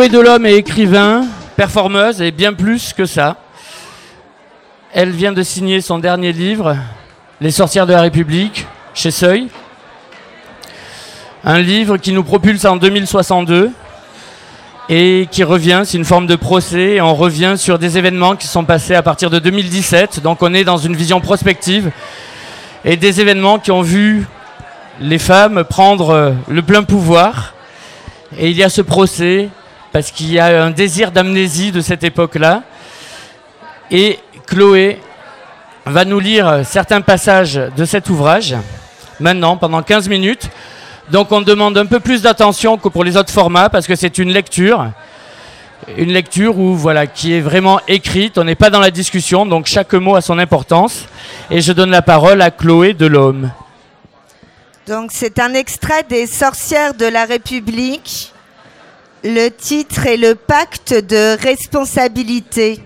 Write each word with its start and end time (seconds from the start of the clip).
Chloé 0.00 0.08
Delhomme 0.08 0.46
est 0.46 0.56
écrivain, 0.56 1.26
performeuse 1.56 2.22
et 2.22 2.30
bien 2.30 2.54
plus 2.54 2.94
que 2.94 3.04
ça. 3.04 3.36
Elle 4.94 5.10
vient 5.10 5.32
de 5.32 5.42
signer 5.42 5.82
son 5.82 5.98
dernier 5.98 6.32
livre, 6.32 6.74
Les 7.42 7.50
sorcières 7.50 7.86
de 7.86 7.92
la 7.92 8.00
République, 8.00 8.66
chez 8.94 9.10
Seuil. 9.10 9.48
Un 11.44 11.58
livre 11.58 11.98
qui 11.98 12.12
nous 12.12 12.24
propulse 12.24 12.64
en 12.64 12.76
2062 12.76 13.72
et 14.88 15.28
qui 15.30 15.44
revient, 15.44 15.82
c'est 15.84 15.98
une 15.98 16.06
forme 16.06 16.26
de 16.26 16.36
procès, 16.36 16.92
et 16.92 17.02
on 17.02 17.14
revient 17.14 17.56
sur 17.58 17.78
des 17.78 17.98
événements 17.98 18.36
qui 18.36 18.46
sont 18.46 18.64
passés 18.64 18.94
à 18.94 19.02
partir 19.02 19.28
de 19.28 19.38
2017. 19.38 20.20
Donc 20.22 20.40
on 20.40 20.54
est 20.54 20.64
dans 20.64 20.78
une 20.78 20.96
vision 20.96 21.20
prospective 21.20 21.90
et 22.86 22.96
des 22.96 23.20
événements 23.20 23.58
qui 23.58 23.70
ont 23.70 23.82
vu 23.82 24.26
les 24.98 25.18
femmes 25.18 25.62
prendre 25.62 26.36
le 26.48 26.62
plein 26.62 26.84
pouvoir. 26.84 27.52
Et 28.38 28.48
il 28.48 28.56
y 28.56 28.62
a 28.62 28.70
ce 28.70 28.80
procès 28.80 29.50
parce 29.92 30.10
qu'il 30.10 30.32
y 30.32 30.38
a 30.38 30.64
un 30.64 30.70
désir 30.70 31.10
d'amnésie 31.10 31.72
de 31.72 31.80
cette 31.80 32.04
époque-là. 32.04 32.62
Et 33.90 34.18
Chloé 34.46 35.00
va 35.84 36.04
nous 36.04 36.20
lire 36.20 36.60
certains 36.64 37.00
passages 37.00 37.60
de 37.76 37.84
cet 37.84 38.08
ouvrage, 38.08 38.56
maintenant, 39.18 39.56
pendant 39.56 39.82
15 39.82 40.08
minutes. 40.08 40.48
Donc 41.10 41.32
on 41.32 41.40
demande 41.40 41.76
un 41.76 41.86
peu 41.86 41.98
plus 41.98 42.22
d'attention 42.22 42.78
que 42.78 42.88
pour 42.88 43.02
les 43.02 43.16
autres 43.16 43.32
formats, 43.32 43.68
parce 43.68 43.86
que 43.86 43.96
c'est 43.96 44.18
une 44.18 44.30
lecture. 44.30 44.90
Une 45.96 46.12
lecture 46.12 46.56
où, 46.58 46.76
voilà, 46.76 47.06
qui 47.06 47.32
est 47.32 47.40
vraiment 47.40 47.80
écrite, 47.88 48.38
on 48.38 48.44
n'est 48.44 48.54
pas 48.54 48.70
dans 48.70 48.80
la 48.80 48.92
discussion, 48.92 49.44
donc 49.44 49.66
chaque 49.66 49.92
mot 49.94 50.14
a 50.14 50.20
son 50.20 50.38
importance. 50.38 51.06
Et 51.50 51.60
je 51.60 51.72
donne 51.72 51.90
la 51.90 52.02
parole 52.02 52.42
à 52.42 52.50
Chloé 52.50 52.92
Delhomme. 52.92 53.50
Donc 54.86 55.10
c'est 55.12 55.40
un 55.40 55.54
extrait 55.54 56.04
des 56.08 56.26
Sorcières 56.26 56.94
de 56.94 57.06
la 57.06 57.24
République 57.24 58.32
le 59.22 59.48
titre 59.48 60.06
est 60.06 60.16
le 60.16 60.34
pacte 60.34 60.94
de 60.94 61.36
responsabilité. 61.40 62.80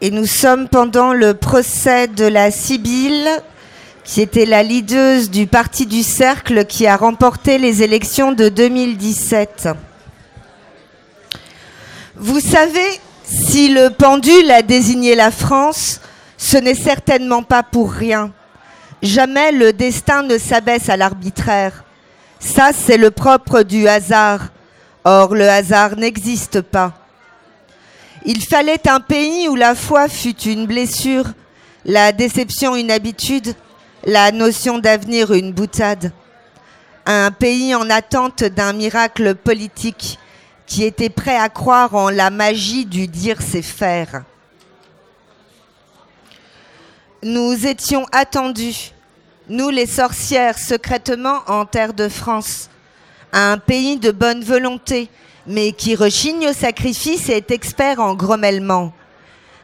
Et 0.00 0.10
nous 0.10 0.26
sommes 0.26 0.68
pendant 0.68 1.12
le 1.12 1.34
procès 1.34 2.08
de 2.08 2.24
la 2.24 2.50
Sibylle, 2.50 3.28
qui 4.02 4.20
était 4.20 4.46
la 4.46 4.62
leaduse 4.62 5.30
du 5.30 5.46
parti 5.46 5.86
du 5.86 6.02
Cercle 6.02 6.66
qui 6.66 6.86
a 6.86 6.96
remporté 6.96 7.58
les 7.58 7.82
élections 7.82 8.32
de 8.32 8.48
2017. 8.48 9.68
Vous 12.16 12.40
savez, 12.40 13.00
si 13.24 13.68
le 13.68 13.90
pendule 13.90 14.50
a 14.50 14.62
désigné 14.62 15.14
la 15.14 15.30
France, 15.30 16.00
ce 16.36 16.58
n'est 16.58 16.74
certainement 16.74 17.42
pas 17.42 17.62
pour 17.62 17.92
rien. 17.92 18.32
Jamais 19.02 19.52
le 19.52 19.72
destin 19.72 20.22
ne 20.22 20.36
s'abaisse 20.36 20.88
à 20.88 20.96
l'arbitraire. 20.96 21.84
Ça, 22.40 22.70
c'est 22.74 22.98
le 22.98 23.10
propre 23.10 23.62
du 23.62 23.88
hasard. 23.88 24.48
Or, 25.06 25.34
le 25.34 25.46
hasard 25.46 25.96
n'existe 25.96 26.62
pas. 26.62 26.94
Il 28.24 28.42
fallait 28.42 28.88
un 28.88 29.00
pays 29.00 29.48
où 29.48 29.54
la 29.54 29.74
foi 29.74 30.08
fut 30.08 30.40
une 30.44 30.66
blessure, 30.66 31.26
la 31.84 32.10
déception 32.10 32.74
une 32.74 32.90
habitude, 32.90 33.54
la 34.06 34.32
notion 34.32 34.78
d'avenir 34.78 35.34
une 35.34 35.52
boutade. 35.52 36.10
Un 37.04 37.30
pays 37.32 37.74
en 37.74 37.90
attente 37.90 38.44
d'un 38.44 38.72
miracle 38.72 39.34
politique 39.34 40.18
qui 40.66 40.84
était 40.84 41.10
prêt 41.10 41.36
à 41.36 41.50
croire 41.50 41.94
en 41.94 42.08
la 42.08 42.30
magie 42.30 42.86
du 42.86 43.06
dire 43.06 43.42
c'est 43.42 43.60
faire. 43.60 44.24
Nous 47.22 47.66
étions 47.66 48.06
attendus, 48.10 48.92
nous 49.50 49.68
les 49.68 49.86
sorcières, 49.86 50.58
secrètement 50.58 51.40
en 51.46 51.66
terre 51.66 51.92
de 51.92 52.08
France 52.08 52.70
un 53.34 53.58
pays 53.58 53.98
de 53.98 54.12
bonne 54.12 54.44
volonté, 54.44 55.10
mais 55.46 55.72
qui 55.72 55.96
rechigne 55.96 56.48
au 56.48 56.52
sacrifice 56.52 57.28
et 57.28 57.32
est 57.32 57.50
expert 57.50 57.98
en 57.98 58.14
grommellement. 58.14 58.92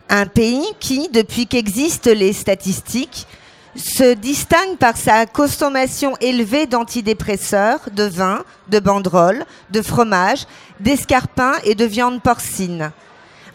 Un 0.09 0.27
pays 0.27 0.67
qui, 0.81 1.09
depuis 1.09 1.47
qu'existent 1.47 2.11
les 2.11 2.33
statistiques, 2.33 3.29
se 3.77 4.15
distingue 4.15 4.77
par 4.77 4.97
sa 4.97 5.25
consommation 5.27 6.17
élevée 6.21 6.67
d'antidépresseurs, 6.67 7.79
de 7.93 8.03
vin, 8.03 8.45
de 8.69 8.81
banderoles, 8.81 9.45
de 9.71 9.83
fromage, 9.83 10.47
d'escarpins 10.81 11.55
et 11.63 11.77
de 11.77 11.85
viande 11.85 12.21
porcine. 12.21 12.91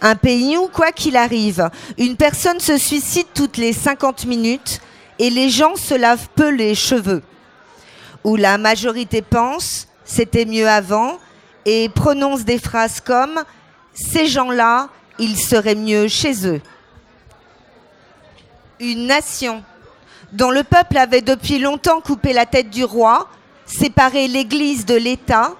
Un 0.01 0.15
pays 0.15 0.55
où, 0.55 0.69
quoi 0.69 0.93
qu'il 0.93 1.17
arrive, 1.17 1.69
une 1.97 2.15
personne 2.15 2.61
se 2.61 2.77
suicide 2.77 3.27
toutes 3.33 3.57
les 3.57 3.73
50 3.73 4.25
minutes 4.25 4.79
et 5.19 5.29
les 5.29 5.49
gens 5.49 5.75
se 5.75 5.93
lavent 5.93 6.29
peu 6.35 6.51
les 6.51 6.73
cheveux. 6.73 7.21
Où 8.23 8.37
la 8.37 8.57
majorité 8.57 9.21
pense 9.21 9.87
c'était 10.05 10.45
mieux 10.45 10.69
avant, 10.69 11.19
et 11.65 11.89
prononce 11.89 12.45
des 12.45 12.59
phrases 12.59 13.01
comme 13.01 13.43
Ces 13.93 14.27
gens-là, 14.27 14.89
ils 15.19 15.37
seraient 15.37 15.75
mieux 15.75 16.07
chez 16.07 16.47
eux. 16.47 16.61
Une 18.79 19.07
nation 19.07 19.63
dont 20.33 20.51
le 20.51 20.63
peuple 20.63 20.97
avait 20.97 21.21
depuis 21.21 21.59
longtemps 21.59 22.01
coupé 22.01 22.33
la 22.33 22.45
tête 22.45 22.69
du 22.69 22.83
roi, 22.83 23.29
séparé 23.65 24.27
l'Église 24.27 24.85
de 24.85 24.95
l'État, 24.95 25.53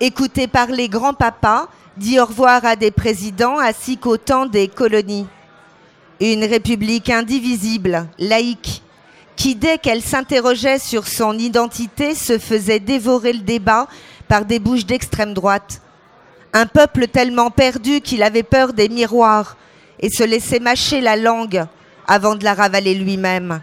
écouté 0.00 0.46
par 0.46 0.68
les 0.68 0.88
grands-papas, 0.88 1.68
dit 1.96 2.20
au 2.20 2.26
revoir 2.26 2.64
à 2.64 2.76
des 2.76 2.90
présidents 2.90 3.58
ainsi 3.58 3.96
qu'au 3.96 4.16
temps 4.16 4.46
des 4.46 4.68
colonies. 4.68 5.26
Une 6.20 6.44
république 6.44 7.10
indivisible, 7.10 8.06
laïque, 8.18 8.82
qui, 9.38 9.54
dès 9.54 9.78
qu'elle 9.78 10.02
s'interrogeait 10.02 10.80
sur 10.80 11.06
son 11.06 11.38
identité, 11.38 12.16
se 12.16 12.38
faisait 12.38 12.80
dévorer 12.80 13.32
le 13.32 13.38
débat 13.38 13.86
par 14.26 14.44
des 14.44 14.58
bouches 14.58 14.84
d'extrême 14.84 15.32
droite. 15.32 15.80
Un 16.52 16.66
peuple 16.66 17.06
tellement 17.06 17.50
perdu 17.50 18.00
qu'il 18.00 18.24
avait 18.24 18.42
peur 18.42 18.72
des 18.72 18.88
miroirs 18.88 19.56
et 20.00 20.10
se 20.10 20.24
laissait 20.24 20.58
mâcher 20.58 21.00
la 21.00 21.14
langue 21.14 21.64
avant 22.08 22.34
de 22.34 22.42
la 22.42 22.52
ravaler 22.52 22.96
lui-même. 22.96 23.60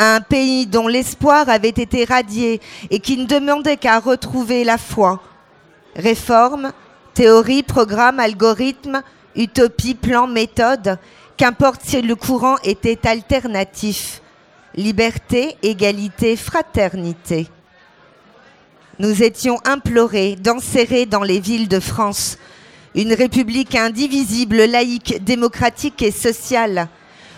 Un 0.00 0.20
pays 0.20 0.66
dont 0.66 0.88
l'espoir 0.88 1.48
avait 1.48 1.68
été 1.68 2.04
radié 2.04 2.60
et 2.90 2.98
qui 2.98 3.16
ne 3.16 3.26
demandait 3.26 3.76
qu'à 3.76 4.00
retrouver 4.00 4.64
la 4.64 4.76
foi. 4.76 5.22
Réforme, 5.94 6.72
théorie, 7.14 7.62
programme, 7.62 8.18
algorithme, 8.18 9.02
utopie, 9.36 9.94
plan, 9.94 10.26
méthode, 10.26 10.98
qu'importe 11.36 11.82
si 11.84 12.02
le 12.02 12.16
courant 12.16 12.56
était 12.64 13.06
alternatif 13.06 14.20
liberté, 14.76 15.56
égalité, 15.62 16.36
fraternité. 16.36 17.48
Nous 18.98 19.22
étions 19.22 19.58
implorés 19.64 20.36
d'enserrer 20.36 21.06
dans 21.06 21.22
les 21.22 21.40
villes 21.40 21.68
de 21.68 21.80
France 21.80 22.38
une 22.94 23.12
république 23.12 23.74
indivisible, 23.74 24.64
laïque, 24.64 25.22
démocratique 25.24 26.00
et 26.02 26.12
sociale, 26.12 26.88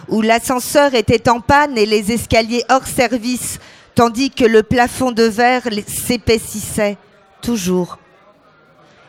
où 0.08 0.20
l'ascenseur 0.20 0.94
était 0.94 1.28
en 1.30 1.40
panne 1.40 1.78
et 1.78 1.86
les 1.86 2.12
escaliers 2.12 2.64
hors 2.68 2.86
service, 2.86 3.58
tandis 3.94 4.30
que 4.30 4.44
le 4.44 4.62
plafond 4.62 5.12
de 5.12 5.22
verre 5.22 5.68
s'épaississait, 5.86 6.98
toujours. 7.40 7.98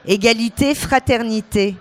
Égalité, 0.05 0.73
fraternité, 0.73 1.75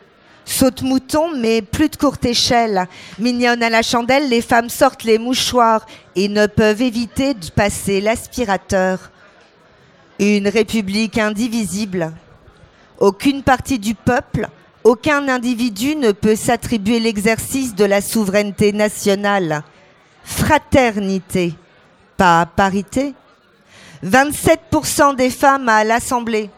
Saute-mouton, 0.47 1.37
mais 1.37 1.61
plus 1.61 1.89
de 1.89 1.97
courte 1.97 2.25
échelle. 2.25 2.87
Mignonne 3.19 3.63
à 3.65 3.69
la 3.69 3.83
chandelle, 3.83 4.29
les 4.29 4.41
femmes 4.41 4.71
sortent 4.71 5.03
les 5.03 5.19
mouchoirs 5.19 5.85
et 6.15 6.29
ne 6.29 6.47
peuvent 6.47 6.81
éviter 6.81 7.35
de 7.35 7.51
passer 7.51 8.01
l'aspirateur. 8.01 9.11
Une 10.21 10.49
république 10.49 11.19
indivisible. 11.19 12.13
Aucune 12.99 13.43
partie 13.43 13.79
du 13.79 13.95
peuple, 13.95 14.49
aucun 14.85 15.29
individu 15.29 15.97
ne 15.97 16.13
peut 16.13 16.37
s'attribuer 16.37 17.01
l'exercice 17.01 17.75
de 17.75 17.85
la 17.85 18.01
souveraineté 18.01 18.73
nationale. 18.73 19.65
Fraternité, 20.25 21.55
pas 22.17 22.47
parité. 22.47 23.15
27% 24.05 25.17
des 25.17 25.31
femmes 25.31 25.69
à 25.69 25.83
l'Assemblée, 25.83 26.51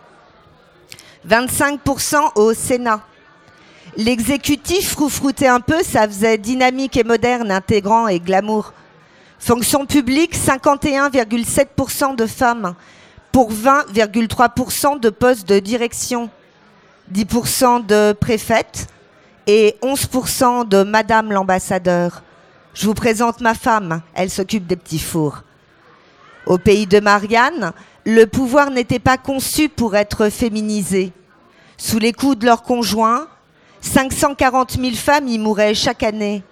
25% 1.26 2.32
au 2.36 2.52
Sénat. 2.52 3.00
L'exécutif 3.98 4.90
froufroutait 4.92 5.48
un 5.48 5.58
peu, 5.58 5.82
ça 5.82 6.06
faisait 6.06 6.38
dynamique 6.38 6.96
et 6.96 7.02
moderne, 7.02 7.50
intégrant 7.50 8.06
et 8.06 8.20
glamour. 8.20 8.72
Fonction 9.40 9.86
publique, 9.86 10.36
51,7% 10.36 12.14
de 12.14 12.26
femmes 12.26 12.76
pour 13.32 13.52
20,3% 13.52 15.00
de 15.00 15.10
postes 15.10 15.48
de 15.48 15.58
direction, 15.58 16.30
10% 17.12 17.86
de 17.86 18.12
préfètes 18.12 18.86
et 19.48 19.74
11% 19.82 20.68
de 20.68 20.84
madame 20.84 21.32
l'ambassadeur. 21.32 22.22
Je 22.74 22.86
vous 22.86 22.94
présente 22.94 23.40
ma 23.40 23.54
femme, 23.54 24.02
elle 24.14 24.30
s'occupe 24.30 24.68
des 24.68 24.76
petits 24.76 25.00
fours. 25.00 25.42
Au 26.46 26.56
pays 26.56 26.86
de 26.86 27.00
Marianne, 27.00 27.72
le 28.06 28.26
pouvoir 28.26 28.70
n'était 28.70 29.00
pas 29.00 29.18
conçu 29.18 29.68
pour 29.68 29.96
être 29.96 30.28
féminisé. 30.28 31.12
Sous 31.76 31.98
les 31.98 32.12
coups 32.12 32.38
de 32.38 32.46
leurs 32.46 32.62
conjoints, 32.62 33.26
540 33.80 34.72
000 34.72 34.94
femmes 34.94 35.28
y 35.28 35.38
mouraient 35.38 35.74
chaque 35.74 36.02
année. 36.02 36.42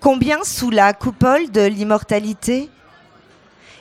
Combien 0.00 0.44
sous 0.44 0.70
la 0.70 0.92
coupole 0.92 1.50
de 1.50 1.62
l'immortalité? 1.66 2.70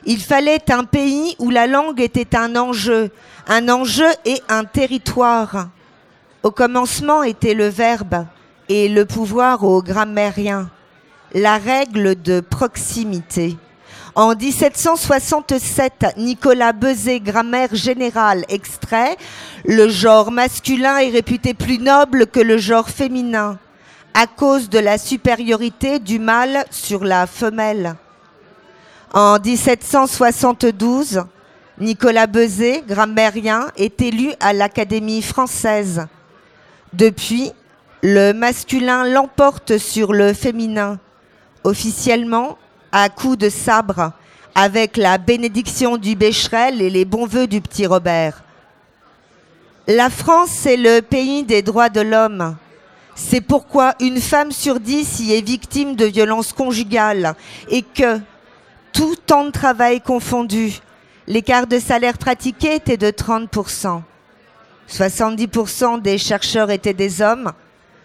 Il 0.05 0.19
fallait 0.19 0.71
un 0.71 0.83
pays 0.83 1.35
où 1.37 1.49
la 1.49 1.67
langue 1.67 1.99
était 1.99 2.35
un 2.35 2.55
enjeu, 2.55 3.11
un 3.47 3.67
enjeu 3.69 4.09
et 4.25 4.41
un 4.47 4.63
territoire. 4.63 5.69
Au 6.43 6.51
commencement 6.51 7.23
était 7.23 7.53
le 7.53 7.67
verbe 7.67 8.25
et 8.69 8.87
le 8.87 9.05
pouvoir 9.05 9.63
au 9.63 9.81
grammairien, 9.81 10.69
la 11.33 11.57
règle 11.57 12.21
de 12.21 12.39
proximité. 12.39 13.57
En 14.17 14.33
1767, 14.33 16.15
Nicolas 16.17 16.73
Bezet, 16.73 17.19
grammaire 17.19 17.75
générale, 17.75 18.45
extrait, 18.49 19.15
le 19.63 19.89
genre 19.89 20.31
masculin 20.31 20.97
est 20.97 21.11
réputé 21.11 21.53
plus 21.53 21.77
noble 21.77 22.25
que 22.25 22.39
le 22.39 22.57
genre 22.57 22.89
féminin 22.89 23.59
à 24.15 24.25
cause 24.25 24.69
de 24.69 24.79
la 24.79 24.97
supériorité 24.97 25.99
du 25.99 26.17
mâle 26.17 26.65
sur 26.71 27.03
la 27.03 27.27
femelle. 27.27 27.93
En 29.13 29.37
1772, 29.37 31.23
Nicolas 31.77 32.25
Bezet, 32.25 32.85
grammairien, 32.87 33.67
est 33.77 34.01
élu 34.01 34.31
à 34.39 34.51
l'Académie 34.51 35.21
française. 35.21 36.07
Depuis, 36.91 37.51
le 38.01 38.31
masculin 38.31 39.07
l'emporte 39.07 39.77
sur 39.77 40.11
le 40.11 40.33
féminin, 40.33 40.97
officiellement 41.63 42.57
à 42.91 43.09
coups 43.09 43.37
de 43.37 43.49
sabre, 43.49 44.11
avec 44.55 44.97
la 44.97 45.17
bénédiction 45.17 45.97
du 45.97 46.15
Bécherel 46.15 46.81
et 46.81 46.89
les 46.89 47.05
bons 47.05 47.25
voeux 47.25 47.47
du 47.47 47.61
petit 47.61 47.85
Robert. 47.85 48.43
La 49.87 50.09
France 50.09 50.65
est 50.65 50.77
le 50.77 51.01
pays 51.01 51.43
des 51.43 51.61
droits 51.61 51.89
de 51.89 52.01
l'homme. 52.01 52.55
C'est 53.15 53.41
pourquoi 53.41 53.95
une 53.99 54.19
femme 54.19 54.51
sur 54.51 54.79
dix 54.79 55.19
y 55.21 55.33
est 55.33 55.41
victime 55.41 55.95
de 55.95 56.05
violences 56.05 56.53
conjugales 56.53 57.35
et 57.69 57.81
que, 57.81 58.19
tout 58.91 59.15
temps 59.15 59.45
de 59.45 59.51
travail 59.51 60.01
confondu, 60.01 60.79
l'écart 61.25 61.67
de 61.67 61.79
salaire 61.79 62.17
pratiqué 62.17 62.75
était 62.75 62.97
de 62.97 63.09
30%. 63.09 64.01
70% 64.89 66.01
des 66.01 66.17
chercheurs 66.17 66.69
étaient 66.69 66.93
des 66.93 67.21
hommes, 67.21 67.51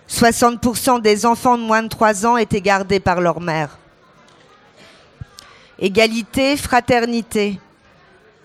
60% 0.09 1.01
des 1.01 1.25
enfants 1.27 1.57
de 1.57 1.63
moins 1.63 1.83
de 1.83 1.89
3 1.89 2.27
ans 2.27 2.37
étaient 2.37 2.61
gardés 2.61 3.01
par 3.01 3.21
leur 3.21 3.41
mère. 3.41 3.79
Égalité, 5.79 6.57
fraternité. 6.57 7.59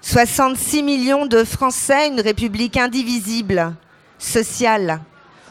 66 0.01 0.83
millions 0.83 1.25
de 1.25 1.43
Français, 1.43 2.07
une 2.07 2.21
république 2.21 2.77
indivisible, 2.77 3.73
sociale, 4.17 5.01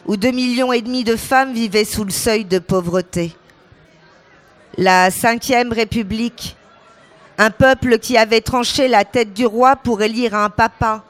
où 0.06 0.16
2 0.16 0.30
millions 0.30 0.72
et 0.72 0.80
demi 0.80 1.04
de 1.04 1.16
femmes 1.16 1.52
vivaient 1.52 1.84
sous 1.84 2.04
le 2.04 2.10
seuil 2.10 2.44
de 2.44 2.58
pauvreté. 2.58 3.36
La 4.78 5.10
cinquième 5.10 5.72
république, 5.72 6.56
un 7.38 7.50
peuple 7.50 7.98
qui 7.98 8.16
avait 8.16 8.40
tranché 8.40 8.88
la 8.88 9.04
tête 9.04 9.34
du 9.34 9.44
roi 9.44 9.76
pour 9.76 10.00
élire 10.02 10.34
un 10.34 10.48
papa 10.48 11.04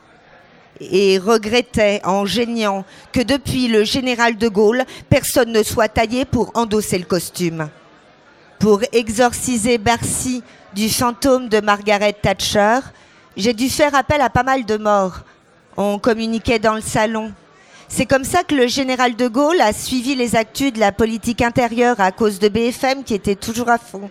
et 0.80 1.18
regrettait 1.18 2.00
en 2.04 2.24
geignant 2.24 2.84
que 3.12 3.20
depuis 3.20 3.68
le 3.68 3.84
général 3.84 4.36
de 4.36 4.48
Gaulle, 4.48 4.84
personne 5.08 5.52
ne 5.52 5.62
soit 5.62 5.88
taillé 5.88 6.24
pour 6.24 6.50
endosser 6.54 6.98
le 6.98 7.04
costume. 7.04 7.68
Pour 8.58 8.80
exorciser 8.92 9.76
Bercy 9.76 10.42
du 10.74 10.88
fantôme 10.88 11.48
de 11.48 11.60
Margaret 11.60 12.14
Thatcher, 12.14 12.78
j'ai 13.36 13.52
dû 13.52 13.68
faire 13.68 13.94
appel 13.94 14.20
à 14.20 14.30
pas 14.30 14.42
mal 14.42 14.64
de 14.64 14.76
morts. 14.76 15.20
On 15.76 15.98
communiquait 15.98 16.58
dans 16.58 16.74
le 16.74 16.80
salon. 16.80 17.32
C'est 17.88 18.06
comme 18.06 18.24
ça 18.24 18.44
que 18.44 18.54
le 18.54 18.66
général 18.66 19.14
de 19.14 19.28
Gaulle 19.28 19.60
a 19.60 19.72
suivi 19.72 20.14
les 20.14 20.36
actus 20.36 20.72
de 20.72 20.80
la 20.80 20.90
politique 20.90 21.42
intérieure 21.42 22.00
à 22.00 22.12
cause 22.12 22.38
de 22.38 22.48
BFM 22.48 23.04
qui 23.04 23.14
était 23.14 23.36
toujours 23.36 23.68
à 23.68 23.78
fond. 23.78 24.10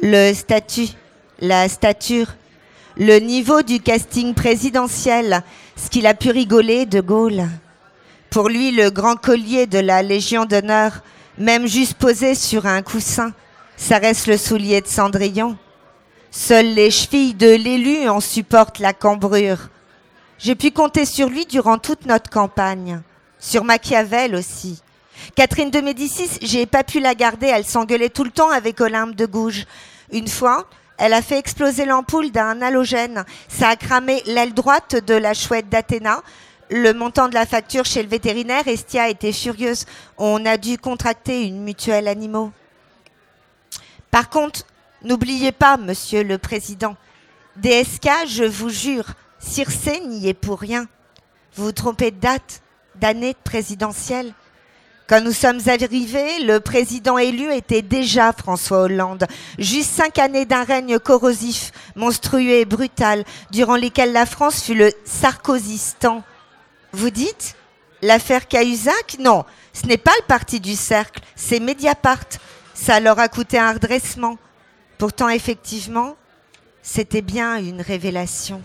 Le 0.00 0.32
statut, 0.32 0.88
la 1.40 1.68
stature, 1.68 2.34
le 2.96 3.18
niveau 3.18 3.62
du 3.62 3.80
casting 3.80 4.32
présidentiel, 4.34 5.42
ce 5.76 5.90
qu'il 5.90 6.06
a 6.06 6.14
pu 6.14 6.30
rigoler 6.30 6.86
de 6.86 7.00
Gaulle. 7.00 7.44
Pour 8.30 8.48
lui, 8.48 8.72
le 8.72 8.90
grand 8.90 9.16
collier 9.16 9.66
de 9.66 9.78
la 9.78 10.02
Légion 10.02 10.46
d'honneur, 10.46 11.02
même 11.38 11.66
juste 11.66 11.94
posé 11.94 12.34
sur 12.34 12.66
un 12.66 12.82
coussin, 12.82 13.32
ça 13.76 13.98
reste 13.98 14.26
le 14.26 14.36
soulier 14.36 14.80
de 14.80 14.86
Cendrillon. 14.86 15.56
Seules 16.30 16.74
les 16.74 16.90
chevilles 16.90 17.34
de 17.34 17.50
l'élu 17.50 18.08
en 18.08 18.20
supportent 18.20 18.78
la 18.78 18.92
cambrure. 18.92 19.68
J'ai 20.38 20.54
pu 20.54 20.70
compter 20.70 21.04
sur 21.04 21.28
lui 21.28 21.46
durant 21.46 21.78
toute 21.78 22.06
notre 22.06 22.30
campagne. 22.30 23.00
Sur 23.38 23.64
Machiavel 23.64 24.34
aussi. 24.34 24.82
Catherine 25.34 25.70
de 25.70 25.80
Médicis, 25.80 26.38
j'ai 26.42 26.66
pas 26.66 26.84
pu 26.84 27.00
la 27.00 27.14
garder, 27.14 27.46
elle 27.46 27.64
s'engueulait 27.64 28.10
tout 28.10 28.24
le 28.24 28.30
temps 28.30 28.50
avec 28.50 28.80
Olympe 28.80 29.14
de 29.14 29.26
Gouges. 29.26 29.66
Une 30.12 30.28
fois, 30.28 30.66
elle 30.98 31.12
a 31.12 31.22
fait 31.22 31.38
exploser 31.38 31.84
l'ampoule 31.84 32.30
d'un 32.30 32.60
halogène. 32.62 33.24
Ça 33.48 33.68
a 33.68 33.76
cramé 33.76 34.22
l'aile 34.26 34.54
droite 34.54 34.96
de 35.06 35.14
la 35.14 35.34
chouette 35.34 35.68
d'Athéna. 35.68 36.22
Le 36.68 36.92
montant 36.92 37.28
de 37.28 37.34
la 37.34 37.46
facture 37.46 37.84
chez 37.84 38.02
le 38.02 38.08
vétérinaire, 38.08 38.66
Estia 38.66 39.08
était 39.08 39.32
furieuse. 39.32 39.84
On 40.18 40.44
a 40.46 40.56
dû 40.56 40.78
contracter 40.78 41.44
une 41.44 41.62
mutuelle 41.62 42.08
animaux. 42.08 42.50
Par 44.10 44.28
contre, 44.30 44.62
n'oubliez 45.02 45.52
pas, 45.52 45.76
monsieur 45.76 46.24
le 46.24 46.38
président, 46.38 46.96
DSK, 47.56 48.08
je 48.26 48.44
vous 48.44 48.70
jure, 48.70 49.06
Circé 49.38 50.00
n'y 50.00 50.28
est 50.28 50.34
pour 50.34 50.58
rien. 50.58 50.88
Vous 51.54 51.66
vous 51.66 51.72
trompez 51.72 52.10
de 52.10 52.18
date, 52.18 52.62
d'année 52.96 53.36
présidentielle. 53.44 54.32
Quand 55.06 55.20
nous 55.20 55.32
sommes 55.32 55.60
arrivés, 55.68 56.40
le 56.40 56.58
président 56.58 57.16
élu 57.16 57.52
était 57.52 57.82
déjà 57.82 58.32
François 58.32 58.82
Hollande. 58.82 59.26
Juste 59.56 59.92
cinq 59.92 60.18
années 60.18 60.46
d'un 60.46 60.64
règne 60.64 60.98
corrosif, 60.98 61.70
monstrueux 61.94 62.50
et 62.50 62.64
brutal, 62.64 63.24
durant 63.52 63.76
lesquelles 63.76 64.12
la 64.12 64.26
France 64.26 64.64
fut 64.64 64.74
le 64.74 64.90
Sarkozystan. 65.04 66.24
Vous 66.96 67.10
dites 67.10 67.54
L'affaire 68.00 68.48
Cahuzac 68.48 69.18
Non, 69.18 69.44
ce 69.74 69.84
n'est 69.84 69.98
pas 69.98 70.14
le 70.18 70.24
parti 70.26 70.60
du 70.60 70.74
cercle, 70.74 71.20
c'est 71.34 71.60
Mediapart. 71.60 72.24
Ça 72.72 73.00
leur 73.00 73.18
a 73.18 73.28
coûté 73.28 73.58
un 73.58 73.74
redressement. 73.74 74.38
Pourtant, 74.96 75.28
effectivement, 75.28 76.16
c'était 76.80 77.20
bien 77.20 77.58
une 77.58 77.82
révélation. 77.82 78.62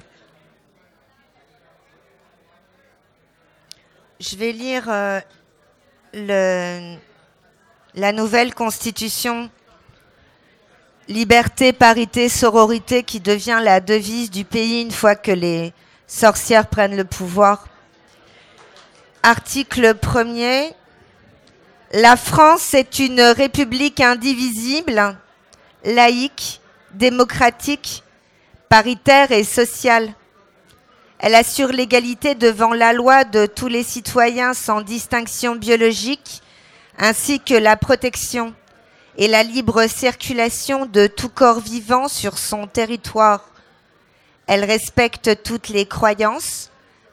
Je 4.22 4.38
vais 4.38 4.54
lire 4.54 4.86
euh, 4.88 5.20
la 7.96 8.12
nouvelle 8.14 8.56
constitution 8.56 9.50
liberté, 11.10 11.74
parité, 11.74 12.30
sororité 12.30 13.04
qui 13.04 13.20
devient 13.20 13.60
la 13.62 13.82
devise 13.82 14.32
du 14.32 14.46
pays 14.46 14.84
une 14.84 14.92
fois 14.92 15.16
que 15.16 15.32
les 15.32 15.74
sorcières 16.08 16.68
prennent 16.68 16.96
le 16.96 17.04
pouvoir. 17.04 17.68
Article 19.24 19.94
1er. 19.94 20.74
La 21.94 22.16
France 22.16 22.74
est 22.74 22.98
une 22.98 23.22
république 23.22 24.00
indivisible, 24.00 25.16
laïque, 25.86 26.60
démocratique, 26.94 28.04
paritaire 28.68 29.32
et 29.32 29.44
sociale. 29.44 30.12
Elle 31.20 31.36
assure 31.36 31.68
l'égalité 31.68 32.34
devant 32.34 32.74
la 32.74 32.94
loi 32.94 33.24
de 33.24 33.46
tous 33.46 33.68
les 33.68 33.84
citoyens 33.84 34.56
sans 34.56 34.82
distinction 34.82 35.56
biologique, 35.56 36.42
ainsi 36.98 37.40
que 37.40 37.54
la 37.54 37.78
protection 37.78 38.56
et 39.18 39.28
la 39.28 39.44
libre 39.44 39.86
circulation 39.86 40.88
de 40.88 41.06
tout 41.06 41.30
corps 41.30 41.60
vivant 41.60 42.08
sur 42.08 42.40
son 42.40 42.66
territoire. 42.66 43.52
Elle 44.48 44.66
respecte 44.66 45.44
toutes 45.44 45.70
les 45.70 45.86
croyances, 45.86 46.71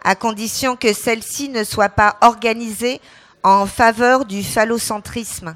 à 0.09 0.15
condition 0.15 0.75
que 0.75 0.95
celles-ci 0.95 1.50
ne 1.50 1.65
soient 1.65 1.91
pas 1.91 2.17
organisées 2.23 2.99
en 3.43 3.67
faveur 3.67 4.25
du 4.25 4.43
phallocentrisme. 4.43 5.55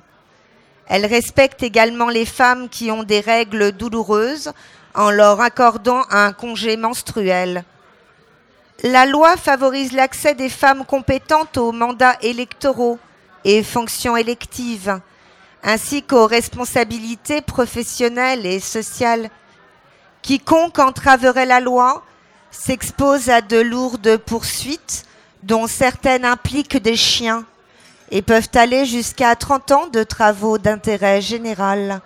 Elle 0.87 1.07
respecte 1.07 1.63
également 1.63 2.11
les 2.11 2.27
femmes 2.27 2.69
qui 2.69 2.91
ont 2.91 3.03
des 3.03 3.21
règles 3.21 3.73
douloureuses 3.73 4.53
en 4.95 5.11
leur 5.11 5.41
accordant 5.41 6.03
un 6.11 6.35
congé 6.35 6.77
menstruel. 6.77 7.65
La 8.83 9.07
loi 9.07 9.39
favorise 9.39 9.93
l'accès 9.93 10.35
des 10.35 10.51
femmes 10.51 10.85
compétentes 10.85 11.57
aux 11.57 11.73
mandats 11.73 12.19
électoraux 12.21 12.99
et 13.47 13.63
fonctions 13.63 14.19
électives, 14.19 15.01
ainsi 15.63 16.03
qu'aux 16.03 16.27
responsabilités 16.27 17.41
professionnelles 17.41 18.45
et 18.45 18.61
sociales. 18.61 19.31
Quiconque 20.21 20.79
entraverait 20.79 21.47
la 21.47 21.61
loi 21.61 22.05
s'expose 22.53 23.31
à 23.31 23.41
de 23.41 23.59
lourdes 23.59 24.19
poursuites, 24.19 25.05
dont 25.43 25.67
certaines 25.67 26.25
impliquent 26.25 26.81
des 26.81 26.95
chiens 26.97 27.45
et 28.13 28.23
peuvent 28.23 28.51
aller 28.55 28.85
jusqu'à 28.85 29.35
30 29.35 29.73
ans 29.73 29.87
de 29.89 30.05
travaux 30.05 30.59
d'intérêt 30.59 31.21
général. 31.21 32.01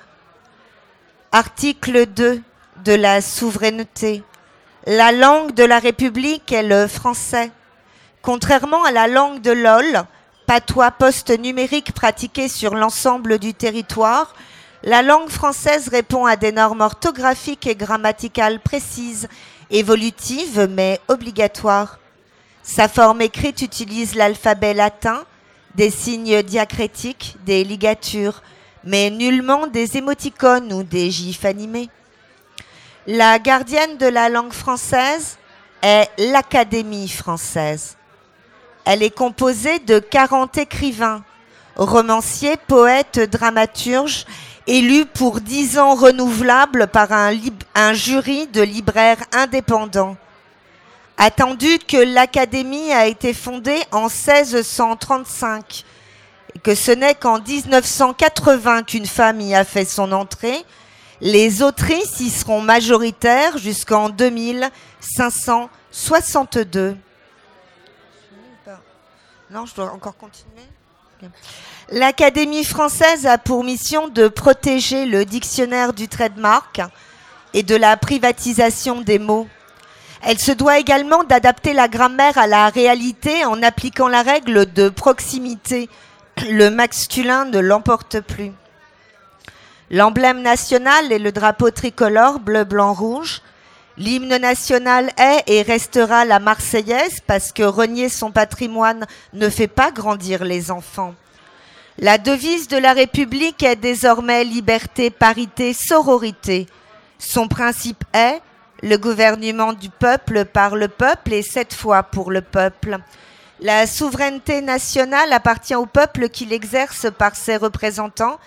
Article 1.32 2.06
2 2.06 2.40
de 2.84 2.92
la 2.92 3.20
souveraineté. 3.20 4.22
La 4.86 5.10
langue 5.10 5.52
de 5.52 5.64
la 5.64 5.80
République 5.80 6.52
est 6.52 6.62
le 6.62 6.86
français. 6.86 7.50
Contrairement 8.22 8.84
à 8.84 8.92
la 8.92 9.08
langue 9.08 9.40
de 9.40 9.50
LOL, 9.50 10.04
patois 10.46 10.92
post-numérique 10.92 11.92
pratiqué 11.92 12.48
sur 12.48 12.74
l'ensemble 12.74 13.38
du 13.40 13.52
territoire, 13.52 14.34
la 14.84 15.02
langue 15.02 15.28
française 15.28 15.88
répond 15.88 16.24
à 16.24 16.36
des 16.36 16.52
normes 16.52 16.82
orthographiques 16.82 17.66
et 17.66 17.74
grammaticales 17.74 18.60
précises, 18.60 19.26
évolutives 19.70 20.68
mais 20.70 21.00
obligatoires. 21.08 21.98
Sa 22.62 22.88
forme 22.88 23.22
écrite 23.22 23.62
utilise 23.62 24.14
l'alphabet 24.14 24.74
latin, 24.74 25.24
des 25.74 25.90
signes 25.90 26.42
diacritiques, 26.42 27.36
des 27.44 27.64
ligatures, 27.64 28.42
mais 28.84 29.10
nullement 29.10 29.66
des 29.66 29.96
émoticônes 29.96 30.72
ou 30.72 30.82
des 30.82 31.10
gifs 31.10 31.44
animés. 31.44 31.90
La 33.06 33.38
gardienne 33.38 33.98
de 33.98 34.06
la 34.06 34.28
langue 34.28 34.52
française 34.52 35.38
est 35.82 36.08
l'Académie 36.18 37.08
française. 37.08 37.96
Elle 38.84 39.02
est 39.02 39.14
composée 39.14 39.78
de 39.80 39.98
40 39.98 40.58
écrivains, 40.58 41.22
romanciers, 41.76 42.56
poètes, 42.56 43.20
dramaturges, 43.20 44.24
élus 44.66 45.06
pour 45.06 45.40
10 45.40 45.78
ans 45.78 45.94
renouvelables 45.94 46.88
par 46.88 47.12
un, 47.12 47.32
un 47.74 47.92
jury 47.92 48.46
de 48.48 48.62
libraires 48.62 49.22
indépendants. 49.32 50.16
Attendu 51.18 51.78
que 51.78 51.96
l'Académie 51.96 52.92
a 52.92 53.06
été 53.06 53.32
fondée 53.32 53.80
en 53.90 54.08
1635 54.08 55.84
et 56.54 56.58
que 56.58 56.74
ce 56.74 56.90
n'est 56.90 57.14
qu'en 57.14 57.40
1980 57.40 58.82
qu'une 58.82 59.06
femme 59.06 59.40
y 59.40 59.54
a 59.54 59.64
fait 59.64 59.86
son 59.86 60.12
entrée, 60.12 60.62
les 61.20 61.62
autrices 61.62 62.20
y 62.20 62.28
seront 62.28 62.60
majoritaires 62.60 63.56
jusqu'en 63.56 64.10
2562. 64.10 66.98
Non, 69.50 69.64
je 69.64 69.74
dois 69.74 69.90
encore 69.92 70.16
continuer. 70.16 70.64
L'Académie 71.90 72.64
française 72.64 73.26
a 73.26 73.38
pour 73.38 73.62
mission 73.62 74.08
de 74.08 74.28
protéger 74.28 75.06
le 75.06 75.24
dictionnaire 75.24 75.92
du 75.92 76.08
trademark 76.08 76.80
et 77.54 77.62
de 77.62 77.76
la 77.76 77.96
privatisation 77.96 79.00
des 79.00 79.18
mots. 79.18 79.48
Elle 80.22 80.38
se 80.38 80.52
doit 80.52 80.78
également 80.78 81.22
d'adapter 81.24 81.72
la 81.72 81.88
grammaire 81.88 82.36
à 82.38 82.46
la 82.46 82.68
réalité 82.68 83.44
en 83.44 83.62
appliquant 83.62 84.08
la 84.08 84.22
règle 84.22 84.72
de 84.72 84.88
proximité. 84.88 85.88
Le 86.50 86.70
masculin 86.70 87.44
ne 87.44 87.60
l'emporte 87.60 88.20
plus. 88.20 88.52
L'emblème 89.90 90.42
national 90.42 91.12
est 91.12 91.20
le 91.20 91.30
drapeau 91.30 91.70
tricolore 91.70 92.40
bleu, 92.40 92.64
blanc, 92.64 92.92
rouge. 92.92 93.40
L'hymne 93.98 94.36
national 94.36 95.10
est 95.16 95.44
et 95.46 95.62
restera 95.62 96.26
la 96.26 96.38
Marseillaise 96.38 97.20
parce 97.26 97.50
que 97.50 97.62
renier 97.62 98.10
son 98.10 98.30
patrimoine 98.30 99.06
ne 99.32 99.48
fait 99.48 99.68
pas 99.68 99.90
grandir 99.90 100.44
les 100.44 100.70
enfants. 100.70 101.14
La 101.98 102.18
devise 102.18 102.68
de 102.68 102.76
la 102.76 102.92
République 102.92 103.62
est 103.62 103.76
désormais 103.76 104.44
liberté, 104.44 105.08
parité, 105.08 105.72
sororité. 105.72 106.66
Son 107.18 107.48
principe 107.48 108.04
est 108.12 108.40
le 108.82 108.98
gouvernement 108.98 109.72
du 109.72 109.88
peuple 109.88 110.44
par 110.44 110.76
le 110.76 110.88
peuple 110.88 111.32
et 111.32 111.42
cette 111.42 111.72
fois 111.72 112.02
pour 112.02 112.30
le 112.30 112.42
peuple. 112.42 112.98
La 113.60 113.86
souveraineté 113.86 114.60
nationale 114.60 115.32
appartient 115.32 115.74
au 115.74 115.86
peuple 115.86 116.28
qui 116.28 116.44
l'exerce 116.44 117.06
par 117.16 117.34
ses 117.34 117.56
représentants 117.56 118.38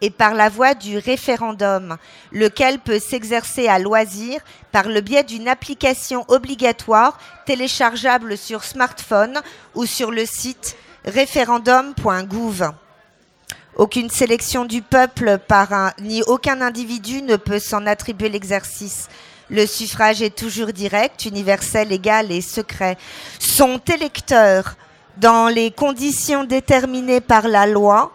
et 0.00 0.10
par 0.10 0.34
la 0.34 0.48
voie 0.48 0.74
du 0.74 0.98
référendum, 0.98 1.96
lequel 2.32 2.78
peut 2.78 2.98
s'exercer 2.98 3.68
à 3.68 3.78
loisir 3.78 4.40
par 4.72 4.88
le 4.88 5.00
biais 5.00 5.24
d'une 5.24 5.48
application 5.48 6.24
obligatoire 6.28 7.18
téléchargeable 7.46 8.36
sur 8.36 8.64
smartphone 8.64 9.40
ou 9.74 9.86
sur 9.86 10.10
le 10.10 10.26
site 10.26 10.76
référendum.gouv. 11.04 12.72
Aucune 13.76 14.10
sélection 14.10 14.64
du 14.64 14.82
peuple 14.82 15.38
par 15.38 15.92
ni 16.00 16.22
aucun 16.22 16.60
individu 16.62 17.22
ne 17.22 17.36
peut 17.36 17.58
s'en 17.58 17.86
attribuer 17.86 18.28
l'exercice. 18.28 19.08
Le 19.48 19.66
suffrage 19.66 20.22
est 20.22 20.36
toujours 20.36 20.72
direct, 20.72 21.24
universel, 21.24 21.92
égal 21.92 22.32
et 22.32 22.40
secret. 22.40 22.96
Sont 23.38 23.80
électeurs, 23.86 24.76
dans 25.18 25.48
les 25.48 25.70
conditions 25.70 26.44
déterminées 26.44 27.20
par 27.20 27.48
la 27.48 27.66
loi, 27.66 28.12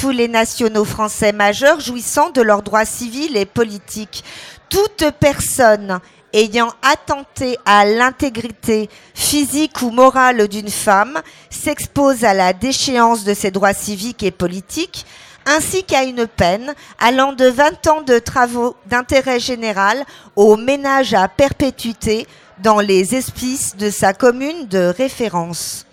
tous 0.00 0.10
les 0.10 0.28
nationaux 0.28 0.86
français 0.86 1.30
majeurs 1.30 1.78
jouissant 1.78 2.30
de 2.30 2.40
leurs 2.40 2.62
droits 2.62 2.86
civils 2.86 3.36
et 3.36 3.44
politiques. 3.44 4.24
Toute 4.70 5.04
personne 5.20 6.00
ayant 6.32 6.72
attenté 6.80 7.58
à 7.66 7.84
l'intégrité 7.84 8.88
physique 9.12 9.82
ou 9.82 9.90
morale 9.90 10.48
d'une 10.48 10.70
femme 10.70 11.20
s'expose 11.50 12.24
à 12.24 12.32
la 12.32 12.54
déchéance 12.54 13.24
de 13.24 13.34
ses 13.34 13.50
droits 13.50 13.74
civiques 13.74 14.22
et 14.22 14.30
politiques, 14.30 15.04
ainsi 15.44 15.84
qu'à 15.84 16.04
une 16.04 16.26
peine 16.26 16.74
allant 16.98 17.34
de 17.34 17.44
20 17.44 17.86
ans 17.88 18.00
de 18.00 18.18
travaux 18.18 18.76
d'intérêt 18.86 19.38
général 19.38 20.02
au 20.34 20.56
ménage 20.56 21.12
à 21.12 21.28
perpétuité 21.28 22.26
dans 22.62 22.80
les 22.80 23.14
espices 23.14 23.76
de 23.76 23.90
sa 23.90 24.14
commune 24.14 24.66
de 24.66 24.94
référence. 24.96 25.84